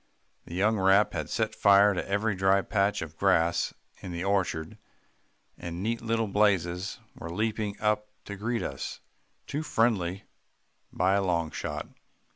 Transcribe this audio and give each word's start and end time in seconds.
The 0.45 0.55
young 0.55 0.79
rap 0.79 1.13
had 1.13 1.29
set 1.29 1.53
fire 1.53 1.93
to 1.93 2.09
every 2.09 2.33
dry 2.33 2.63
patch 2.63 3.03
of 3.03 3.17
grass 3.19 3.71
in 4.01 4.11
the 4.11 4.23
orchard, 4.23 4.79
and 5.59 5.83
neat 5.83 6.01
little 6.01 6.25
blazes 6.25 6.97
were 7.13 7.29
leaping 7.29 7.79
up 7.79 8.07
to 8.25 8.35
greet 8.35 8.63
us 8.63 8.99
too 9.45 9.61
friendly 9.61 10.23
by 10.91 11.13
a 11.13 11.23
long 11.23 11.51
shot." 11.51 11.85